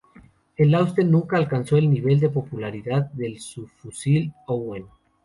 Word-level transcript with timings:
El 0.57 0.73
Austen 0.73 1.11
nunca 1.11 1.37
alcanzó 1.37 1.77
el 1.77 1.87
nivel 1.87 2.19
de 2.19 2.29
popularidad 2.31 3.11
del 3.11 3.39
subfusil 3.39 4.33
Owen. 4.47 4.87